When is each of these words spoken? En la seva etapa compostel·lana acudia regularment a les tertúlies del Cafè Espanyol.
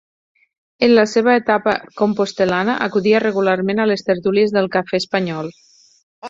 En 0.85 0.93
la 0.99 1.03
seva 1.11 1.35
etapa 1.41 1.75
compostel·lana 2.01 2.77
acudia 2.87 3.21
regularment 3.25 3.83
a 3.85 3.87
les 3.91 4.07
tertúlies 4.09 4.57
del 4.57 4.71
Cafè 4.79 5.03
Espanyol. 5.05 5.55